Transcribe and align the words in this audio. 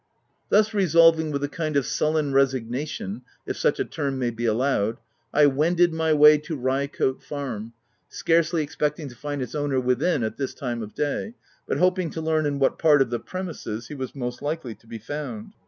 Thus 0.49 0.73
resolving, 0.73 1.29
with 1.29 1.43
a 1.43 1.47
kind 1.47 1.77
of 1.77 1.85
sullen 1.85 2.33
resig 2.33 2.67
nation, 2.67 3.21
if 3.45 3.55
such 3.55 3.79
a 3.79 3.85
term 3.85 4.17
may 4.17 4.31
be 4.31 4.47
allowed, 4.47 4.97
I 5.31 5.45
wended 5.45 5.93
my 5.93 6.11
way 6.11 6.39
to 6.39 6.57
Ryecote 6.57 7.21
Farm, 7.21 7.73
scarcely 8.09 8.63
expecting 8.63 9.09
to 9.09 9.15
find 9.15 9.43
its 9.43 9.53
owner 9.53 9.79
within 9.79 10.23
at 10.23 10.37
this 10.37 10.55
time 10.55 10.81
of 10.81 10.95
day, 10.95 11.27
p 11.27 11.35
but 11.67 11.77
hoping 11.77 12.09
to 12.09 12.19
learn 12.21 12.47
in 12.47 12.57
what 12.57 12.79
part 12.79 13.03
of 13.03 13.11
the 13.11 13.19
pre 13.19 13.43
mises 13.43 13.89
he 13.89 13.93
was 13.93 14.15
most 14.15 14.41
likely 14.41 14.73
to 14.73 14.87
be 14.87 14.97
found. 14.97 15.53